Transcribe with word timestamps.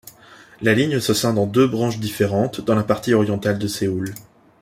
La 0.63 0.73
ligne 0.73 0.99
se 0.99 1.13
scinde 1.13 1.37
en 1.37 1.45
deux 1.45 1.67
branches 1.67 1.99
différentes 1.99 2.59
dans 2.59 2.73
la 2.73 2.83
partie 2.83 3.13
orientale 3.13 3.59
de 3.59 3.67
Séoul. 3.67 4.15